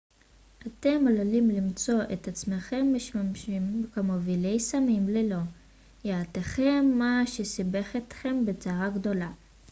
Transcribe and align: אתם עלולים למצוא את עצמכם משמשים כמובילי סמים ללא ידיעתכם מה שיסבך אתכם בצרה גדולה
אתם 0.67 1.07
עלולים 1.07 1.49
למצוא 1.49 1.99
את 2.13 2.27
עצמכם 2.27 2.85
משמשים 2.93 3.85
כמובילי 3.93 4.59
סמים 4.59 5.07
ללא 5.09 5.39
ידיעתכם 6.05 6.85
מה 6.99 7.23
שיסבך 7.27 7.95
אתכם 7.95 8.45
בצרה 8.45 8.89
גדולה 8.89 9.31